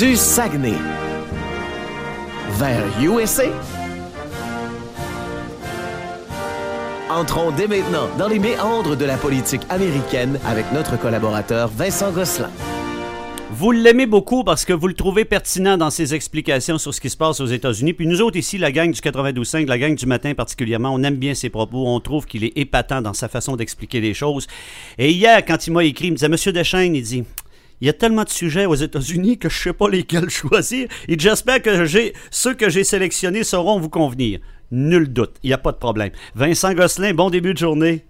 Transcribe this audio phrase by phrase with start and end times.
[0.00, 0.78] du Saguenay
[2.52, 3.44] vers USA.
[7.10, 12.48] Entrons dès maintenant dans les méandres de la politique américaine avec notre collaborateur Vincent Gosselin.
[13.50, 17.10] Vous l'aimez beaucoup parce que vous le trouvez pertinent dans ses explications sur ce qui
[17.10, 17.92] se passe aux États-Unis.
[17.92, 21.16] Puis nous autres ici, la gang du 92.5, la gang du matin particulièrement, on aime
[21.16, 21.86] bien ses propos.
[21.86, 24.46] On trouve qu'il est épatant dans sa façon d'expliquer les choses.
[24.96, 27.24] Et hier, quand il m'a écrit, il me disait, Monsieur Deschaines, il dit,
[27.80, 30.88] il y a tellement de sujets aux États-Unis que je ne sais pas lesquels choisir.
[31.08, 34.40] Et j'espère que j'ai ceux que j'ai sélectionnés sauront vous convenir.
[34.70, 36.10] Nul doute, il n'y a pas de problème.
[36.34, 38.04] Vincent Gosselin, bon début de journée.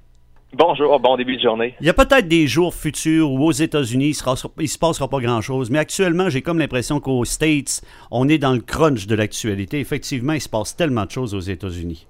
[0.52, 1.76] Bonjour, bon début de journée.
[1.80, 5.20] Il y a peut-être des jours futurs où aux États-Unis, il ne se passera pas
[5.20, 9.78] grand-chose, mais actuellement, j'ai comme l'impression qu'aux States, on est dans le crunch de l'actualité.
[9.78, 12.08] Effectivement, il se passe tellement de choses aux États-Unis.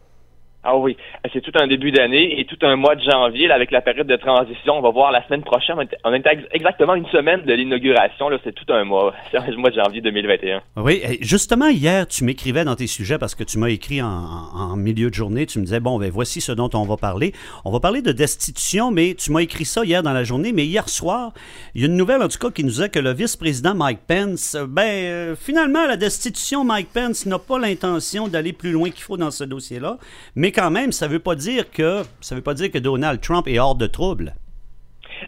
[0.62, 0.94] Ah oui,
[1.32, 4.16] c'est tout un début d'année et tout un mois de janvier avec la période de
[4.16, 4.74] transition.
[4.74, 5.76] On va voir la semaine prochaine.
[6.04, 8.28] On est exactement une semaine de l'inauguration.
[8.44, 9.14] C'est tout un mois.
[9.30, 10.60] C'est le mois de janvier 2021.
[10.76, 15.08] Oui, justement, hier, tu m'écrivais dans tes sujets parce que tu m'as écrit en, milieu
[15.08, 15.46] de journée.
[15.46, 17.32] Tu me disais, bon, ben voici ce dont on va parler.
[17.64, 20.52] On va parler de destitution, mais tu m'as écrit ça hier dans la journée.
[20.52, 21.32] Mais hier soir,
[21.74, 24.00] il y a une nouvelle, en tout cas, qui nous dit que le vice-président Mike
[24.06, 29.04] Pence, ben, euh, finalement, la destitution, Mike Pence n'a pas l'intention d'aller plus loin qu'il
[29.04, 29.96] faut dans ce dossier-là.
[30.34, 33.46] Mais quand même, ça veut pas dire que ça veut pas dire que Donald Trump
[33.48, 34.34] est hors de trouble.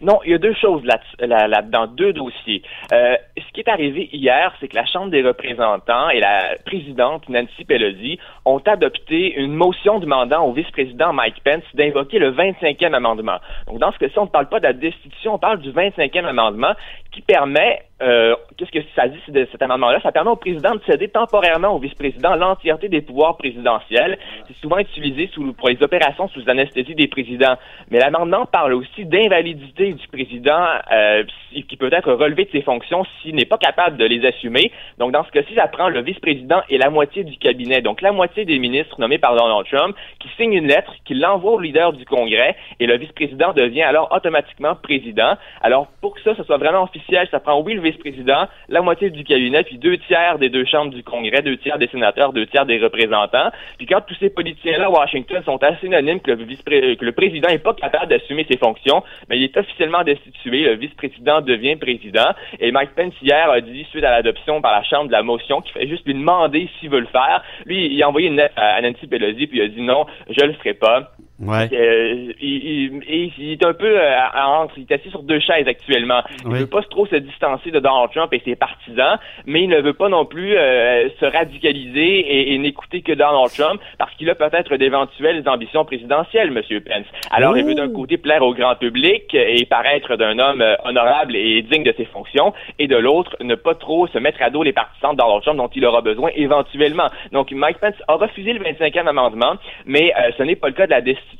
[0.01, 0.83] Non, il y a deux choses
[1.19, 2.63] là-dedans, deux dossiers.
[2.91, 7.27] Euh, ce qui est arrivé hier, c'est que la Chambre des représentants et la présidente
[7.29, 13.37] Nancy Pelosi ont adopté une motion demandant au vice-président Mike Pence d'invoquer le 25e amendement.
[13.67, 16.25] Donc, dans ce cas-ci, on ne parle pas de la destitution, on parle du 25e
[16.25, 16.73] amendement
[17.13, 19.99] qui permet euh, qu'est-ce que ça dit de cet amendement-là?
[20.01, 24.17] Ça permet au président de céder temporairement au vice-président l'entièreté des pouvoirs présidentiels.
[24.47, 27.55] C'est souvent utilisé pour les opérations sous anesthésie des présidents.
[27.91, 33.05] Mais l'amendement parle aussi d'invalidité du président euh, qui peut être relevé de ses fonctions
[33.21, 34.71] s'il n'est pas capable de les assumer.
[34.97, 37.81] Donc, dans ce cas-ci, ça prend le vice-président et la moitié du cabinet.
[37.81, 41.53] Donc, la moitié des ministres nommés par Donald Trump qui signent une lettre, qui l'envoie
[41.53, 45.35] au leader du Congrès et le vice-président devient alors automatiquement président.
[45.61, 49.09] Alors, pour que ça, ce soit vraiment officiel, ça prend oui le vice-président, la moitié
[49.09, 52.45] du cabinet, puis deux tiers des deux chambres du Congrès, deux tiers des sénateurs, deux
[52.47, 53.49] tiers des représentants.
[53.77, 57.11] Puis quand tous ces politiciens-là à Washington sont assez unanimes que le, vice que le
[57.11, 61.75] président n'est pas capable d'assumer ses fonctions, mais il est officiellement destitué, le vice-président devient
[61.75, 62.31] président.
[62.59, 65.61] Et Mike Pence hier a dit, suite à l'adoption par la Chambre de la motion,
[65.61, 67.43] qu'il fait juste lui demander s'il veut le faire.
[67.65, 70.45] Lui, il a envoyé une lettre à Nancy Pelosi, puis il a dit non, je
[70.45, 71.11] le ferai pas.
[71.45, 71.69] Ouais.
[71.73, 73.01] Euh, il,
[73.37, 76.21] il, est un peu euh, entre, il est assis sur deux chaises actuellement.
[76.45, 79.69] Il ne veut pas trop se distancer de Donald Trump et ses partisans, mais il
[79.69, 84.29] ne veut pas non plus euh, se radicaliser et, n'écouter que Donald Trump parce qu'il
[84.29, 87.05] a peut-être d'éventuelles ambitions présidentielles, Monsieur Pence.
[87.31, 91.61] Alors, il veut d'un côté plaire au grand public et paraître d'un homme honorable et
[91.63, 94.71] digne de ses fonctions, et de l'autre, ne pas trop se mettre à dos les
[94.71, 97.07] partisans de Donald Trump dont il aura besoin éventuellement.
[97.31, 99.55] Donc, Mike Pence a refusé le 25e amendement,
[99.85, 101.32] mais ce n'est pas le cas de la décision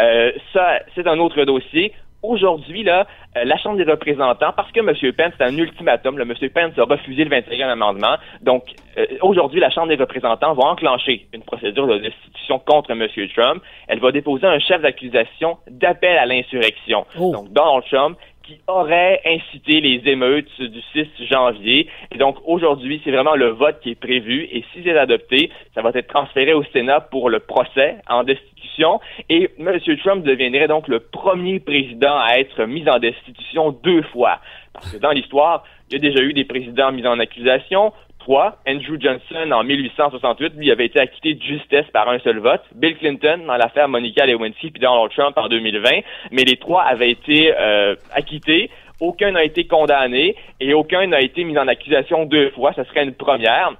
[0.00, 1.92] euh, ça, c'est un autre dossier.
[2.22, 5.12] Aujourd'hui, là, euh, la Chambre des représentants, parce que M.
[5.12, 6.34] Pence, c'est un ultimatum, le M.
[6.54, 8.16] Pence a refusé le 21e amendement.
[8.40, 8.64] Donc,
[8.96, 13.06] euh, aujourd'hui, la Chambre des représentants va enclencher une procédure de destitution contre M.
[13.36, 13.62] Trump.
[13.88, 17.04] Elle va déposer un chef d'accusation d'appel à l'insurrection.
[17.18, 17.30] Oh.
[17.32, 21.88] Donc, Donald Trump, qui aurait incité les émeutes du 6 janvier.
[22.12, 24.48] Et donc aujourd'hui, c'est vraiment le vote qui est prévu.
[24.52, 29.00] Et si c'est adopté, ça va être transféré au Sénat pour le procès en destitution.
[29.28, 29.78] Et M.
[30.02, 34.40] Trump deviendrait donc le premier président à être mis en destitution deux fois.
[34.72, 37.92] Parce que dans l'histoire, il y a déjà eu des présidents mis en accusation.
[38.28, 42.62] Andrew Johnson, en 1868, lui avait été acquitté de justesse par un seul vote.
[42.74, 45.90] Bill Clinton, dans l'affaire Monica Lewinsky, puis Donald Trump en 2020.
[46.30, 48.70] Mais les trois avaient été euh, acquittés.
[49.00, 52.72] Aucun n'a été condamné et aucun n'a été mis en accusation deux fois.
[52.74, 53.72] Ce serait une première.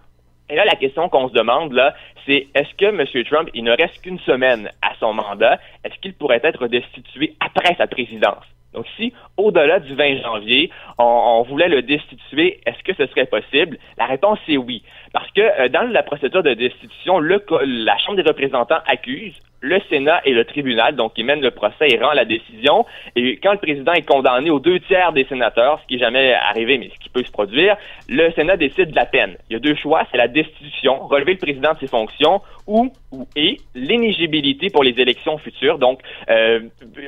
[0.51, 1.95] Et là, la question qu'on se demande, là,
[2.27, 3.25] c'est est-ce que M.
[3.25, 7.75] Trump, il ne reste qu'une semaine à son mandat, est-ce qu'il pourrait être destitué après
[7.77, 8.45] sa présidence?
[8.75, 13.79] Donc, si au-delà du 20 janvier, on, voulait le destituer, est-ce que ce serait possible?
[13.99, 14.83] La réponse est oui.
[15.13, 19.35] Parce que euh, dans la procédure de destitution, le, la Chambre des représentants accuse,
[19.65, 22.85] le Sénat et le tribunal, donc qui mène le procès et rend la décision.
[23.17, 26.35] Et quand le président est condamné aux deux tiers des sénateurs, ce qui n'est jamais
[26.35, 27.77] arrivé, mais ce qui peut se produire,
[28.09, 29.37] le Sénat décide de la peine.
[29.49, 32.93] Il y a deux choix, c'est la destitution, relever le président de ses fonctions, ou,
[33.11, 35.79] ou et l'éligibilité pour les élections futures.
[35.79, 36.61] Donc, euh,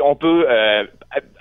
[0.03, 0.85] on peut euh,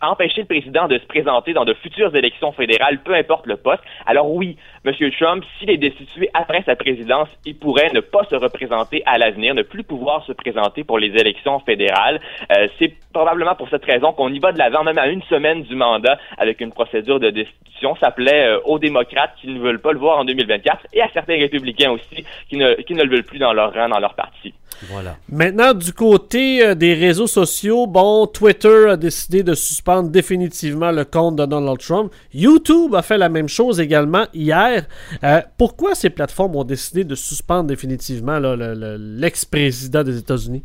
[0.01, 3.83] empêcher le président de se présenter dans de futures élections fédérales, peu importe le poste.
[4.05, 4.93] Alors oui, M.
[5.19, 9.55] Trump, s'il est destitué après sa présidence, il pourrait ne pas se représenter à l'avenir,
[9.55, 12.21] ne plus pouvoir se présenter pour les élections fédérales.
[12.55, 15.63] Euh, c'est probablement pour cette raison qu'on y va de l'avant, même à une semaine
[15.63, 17.95] du mandat, avec une procédure de destitution.
[17.99, 21.09] Ça plaît euh, aux démocrates qui ne veulent pas le voir en 2024 et à
[21.13, 24.13] certains républicains aussi qui ne, qui ne le veulent plus dans leur rang, dans leur
[24.15, 24.53] parti.
[25.29, 31.05] Maintenant, du côté euh, des réseaux sociaux, bon, Twitter a décidé de suspendre définitivement le
[31.05, 32.11] compte de Donald Trump.
[32.33, 34.85] YouTube a fait la même chose également hier.
[35.23, 40.63] Euh, pourquoi ces plateformes ont décidé de suspendre définitivement l'ex-président des États-Unis?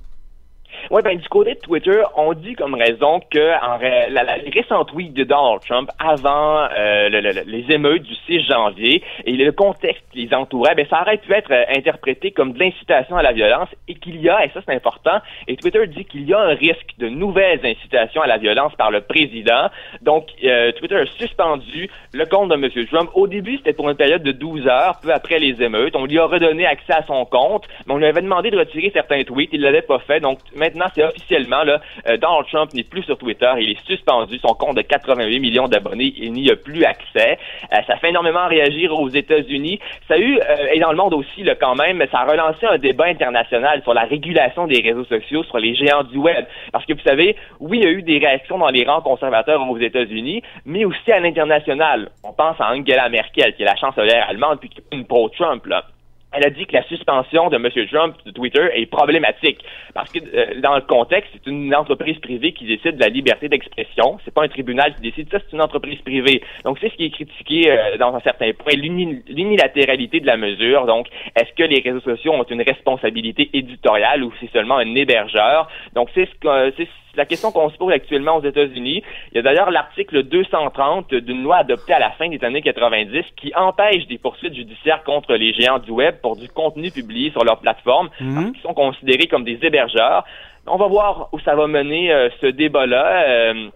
[0.91, 4.51] Oui, ben du côté de Twitter, on dit comme raison que en la, la, les
[4.51, 10.03] récents tweets de Donald Trump avant euh, les émeutes du 6 janvier et le contexte
[10.13, 13.33] qui les entourait, ben ça aurait pu être euh, interprété comme de l'incitation à la
[13.33, 15.19] violence et qu'il y a, et ça c'est important,
[15.49, 18.91] et Twitter dit qu'il y a un risque de nouvelles incitations à la violence par
[18.91, 19.69] le président.
[20.03, 22.87] Donc euh, Twitter a suspendu le compte de M.
[22.87, 23.11] Trump.
[23.15, 25.97] Au début, c'était pour une période de 12 heures, peu après les émeutes.
[25.97, 28.91] On lui a redonné accès à son compte, mais on lui avait demandé de retirer
[28.93, 29.51] certains tweets.
[29.53, 30.21] Il l'avait pas fait.
[30.21, 30.39] Donc
[30.75, 33.51] maintenant, c'est officiellement, euh, Donald Trump n'est plus sur Twitter.
[33.59, 34.39] Il est suspendu.
[34.39, 37.39] Son compte de 88 millions d'abonnés, il n'y a plus accès.
[37.73, 39.81] Euh, ça fait énormément réagir aux États-Unis.
[40.09, 42.67] Ça a eu, euh, et dans le monde aussi, là, quand même, ça a relancé
[42.67, 46.45] un débat international sur la régulation des réseaux sociaux, sur les géants du web.
[46.73, 49.61] Parce que vous savez, oui, il y a eu des réactions dans les rangs conservateurs
[49.69, 52.11] aux États-Unis, mais aussi à l'international.
[52.25, 55.67] On pense à Angela Merkel, qui est la chancelière allemande, puis qui est une pro-Trump,
[55.67, 55.85] là
[56.33, 57.69] elle a dit que la suspension de M.
[57.89, 62.53] Trump de Twitter est problématique parce que euh, dans le contexte, c'est une entreprise privée
[62.53, 64.19] qui décide de la liberté d'expression.
[64.25, 66.43] C'est pas un tribunal qui décide ça, c'est une entreprise privée.
[66.65, 70.87] Donc c'est ce qui est critiqué euh, dans un certain point, l'unilatéralité de la mesure.
[70.87, 75.69] Donc est-ce que les réseaux sociaux ont une responsabilité éditoriale ou c'est seulement un hébergeur?
[75.95, 79.03] Donc c'est ce que c'est la question qu'on se pose actuellement aux États-Unis.
[79.33, 83.25] Il y a d'ailleurs l'article 230 d'une loi adoptée à la fin des années 90
[83.37, 87.45] qui empêche des poursuites judiciaires contre les géants du web pour du contenu publié sur
[87.45, 88.53] leur plateforme, mhm.
[88.53, 90.25] qui sont considérés comme des hébergeurs.
[90.67, 93.29] On va voir où ça va mener euh, ce débat-là.
[93.29, 93.71] Euh,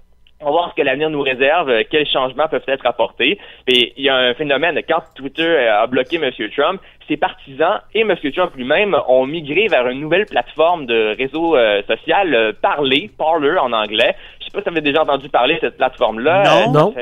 [0.44, 3.38] on va voir ce que l'avenir nous réserve, euh, quels changements peuvent être apportés.
[3.66, 6.30] Et il y a un phénomène, quand Twitter a bloqué M.
[6.56, 8.14] Trump, ses partisans et M.
[8.34, 13.56] Trump lui-même ont migré vers une nouvelle plateforme de réseau euh, social, euh, Parler, Parler
[13.58, 14.14] en anglais.
[14.40, 16.66] Je sais pas si vous avez déjà entendu parler de cette plateforme-là.
[16.66, 16.94] Non, non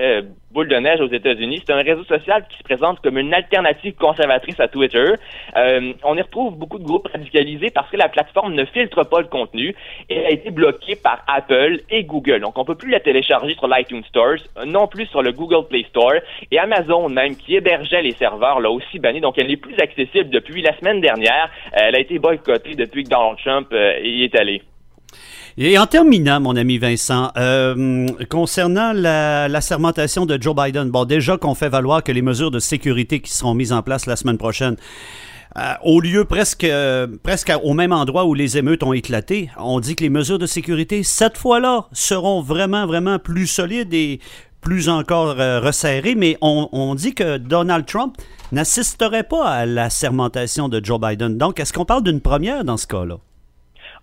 [0.53, 1.63] boule de neige aux États-Unis.
[1.67, 5.15] C'est un réseau social qui se présente comme une alternative conservatrice à Twitter.
[5.57, 9.21] Euh, on y retrouve beaucoup de groupes radicalisés parce que la plateforme ne filtre pas
[9.21, 9.75] le contenu
[10.09, 12.41] et a été bloquée par Apple et Google.
[12.41, 15.85] Donc, on peut plus la télécharger sur l'iTunes Store, non plus sur le Google Play
[15.89, 16.15] Store
[16.51, 19.21] et Amazon même qui hébergeait les serveurs l'a aussi banni.
[19.21, 21.51] Donc, elle n'est plus accessible depuis la semaine dernière.
[21.73, 24.63] elle a été boycottée depuis que Donald Trump euh, y est allé.
[25.59, 31.37] Et en terminant, mon ami Vincent, euh, concernant la, sermentation de Joe Biden, bon, déjà
[31.37, 34.39] qu'on fait valoir que les mesures de sécurité qui seront mises en place la semaine
[34.39, 34.77] prochaine,
[35.59, 39.79] euh, au lieu presque, euh, presque au même endroit où les émeutes ont éclaté, on
[39.81, 44.21] dit que les mesures de sécurité, cette fois-là, seront vraiment, vraiment plus solides et
[44.63, 48.17] plus encore resserrées, mais on, on dit que Donald Trump
[48.53, 51.37] n'assisterait pas à la sermentation de Joe Biden.
[51.37, 53.19] Donc, est-ce qu'on parle d'une première dans ce cas-là?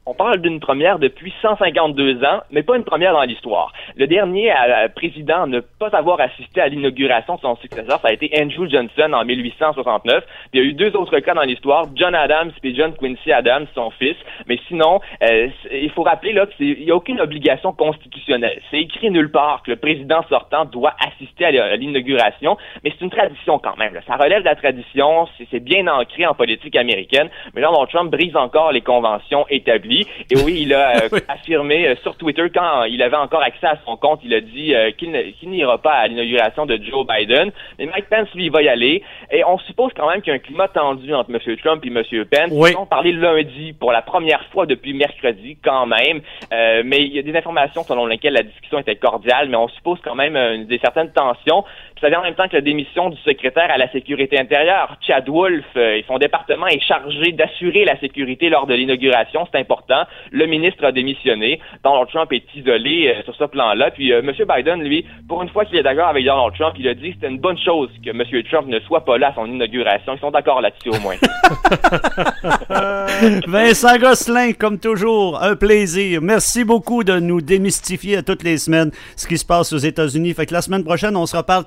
[0.05, 3.73] On parle d'une première depuis 152 ans, mais pas une première dans l'histoire.
[3.95, 4.51] Le dernier
[4.95, 8.67] président à ne pas avoir assisté à l'inauguration de son successeur, ça a été Andrew
[8.67, 10.23] Johnson en 1869.
[10.53, 13.67] Il y a eu deux autres cas dans l'histoire, John Adams et John Quincy Adams,
[13.75, 14.15] son fils.
[14.47, 18.61] Mais sinon, euh, il faut rappeler là qu'il n'y a aucune obligation constitutionnelle.
[18.71, 23.11] C'est écrit nulle part que le président sortant doit assister à l'inauguration, mais c'est une
[23.11, 23.99] tradition quand même.
[24.07, 27.29] Ça relève de la tradition, c'est bien ancré en politique américaine.
[27.53, 29.88] Mais là, Donald Trump brise encore les conventions établies.
[29.89, 33.77] Et oui, il a euh, affirmé euh, sur Twitter, quand il avait encore accès à
[33.85, 37.51] son compte, il a dit euh, qu'il n'ira pas à l'inauguration de Joe Biden.
[37.77, 39.03] Mais Mike Pence, lui, il va y aller.
[39.31, 41.57] Et on suppose quand même qu'il y a un climat tendu entre M.
[41.57, 42.25] Trump et M.
[42.25, 42.51] Pence.
[42.51, 46.21] Ils ont parlé lundi pour la première fois depuis mercredi, quand même.
[46.51, 49.99] mais il y a des informations selon lesquelles la discussion était cordiale, mais on suppose
[50.03, 51.63] quand même des certaines tensions.
[52.01, 55.27] Ça vient en même temps que la démission du secrétaire à la sécurité intérieure, Chad
[55.27, 59.47] Wolf, et son département est chargé d'assurer la sécurité lors de l'inauguration.
[59.51, 60.03] C'est important.
[60.31, 61.59] Le ministre a démissionné.
[61.83, 63.91] Donald Trump est isolé euh, sur ce plan-là.
[63.91, 64.31] Puis euh, M.
[64.31, 67.15] Biden, lui, pour une fois qu'il est d'accord avec Donald Trump, il a dit que
[67.15, 68.23] c'était une bonne chose que M.
[68.49, 70.13] Trump ne soit pas là à son inauguration.
[70.15, 71.15] Ils sont d'accord là-dessus au moins.
[73.47, 76.21] Vincent Gosselin, comme toujours, un plaisir.
[76.21, 80.33] Merci beaucoup de nous démystifier à toutes les semaines ce qui se passe aux États-Unis.
[80.33, 81.63] Fait que la semaine prochaine, on se reparle.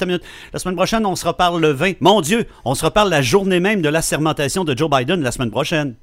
[0.53, 2.01] La semaine prochaine, on se reparle le 20.
[2.01, 5.51] Mon Dieu, on se reparle la journée même de l'assermentation de Joe Biden la semaine
[5.51, 5.95] prochaine.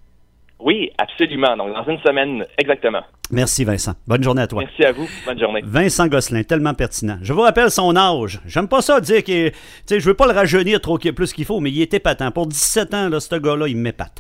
[0.60, 1.56] Oui, absolument.
[1.56, 3.02] Donc, dans une semaine, exactement.
[3.32, 3.94] Merci, Vincent.
[4.08, 4.62] Bonne journée à toi.
[4.62, 5.08] Merci à vous.
[5.26, 5.62] Bonne journée.
[5.64, 7.18] Vincent Gosselin, tellement pertinent.
[7.22, 8.42] Je vous rappelle son âge.
[8.46, 9.50] J'aime pas ça dire que.
[9.50, 12.32] Tu sais, je veux pas le rajeunir trop plus qu'il faut, mais il était patent.
[12.32, 14.08] Pour 17 ans, là, ce gars-là, il m'épate.